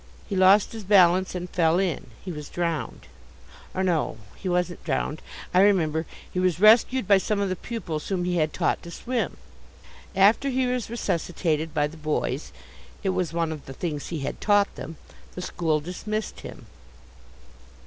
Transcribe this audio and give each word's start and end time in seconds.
He 0.27 0.35
lost 0.35 0.71
his 0.71 0.83
balance 0.83 1.35
and 1.35 1.47
fell 1.47 1.77
in. 1.77 2.07
He 2.25 2.31
was 2.31 2.49
drowned. 2.49 3.05
Or 3.75 3.83
no, 3.83 4.17
he 4.35 4.49
wasn't 4.49 4.83
drowned, 4.83 5.21
I 5.53 5.61
remember, 5.61 6.07
he 6.33 6.39
was 6.39 6.59
rescued 6.59 7.07
by 7.07 7.19
some 7.19 7.39
of 7.39 7.49
the 7.49 7.55
pupils 7.55 8.07
whom 8.07 8.23
he 8.23 8.37
had 8.37 8.51
taught 8.51 8.81
to 8.81 8.89
swim. 8.89 9.37
After 10.15 10.49
he 10.49 10.65
was 10.65 10.89
resuscitated 10.89 11.71
by 11.71 11.85
the 11.85 11.97
boys 11.97 12.51
it 13.03 13.09
was 13.09 13.31
one 13.31 13.51
of 13.51 13.67
the 13.67 13.73
things 13.73 14.07
he 14.07 14.21
had 14.21 14.41
taught 14.41 14.73
them 14.73 14.97
the 15.35 15.41
school 15.43 15.79
dismissed 15.79 16.39
him. 16.39 16.65